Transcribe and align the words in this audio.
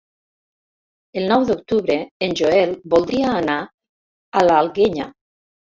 El 1.21 1.27
nou 1.33 1.45
d'octubre 1.51 1.99
en 2.29 2.35
Joel 2.41 2.75
voldria 2.95 3.37
anar 3.45 3.61
a 4.43 4.49
l'Alguenya. 4.51 5.13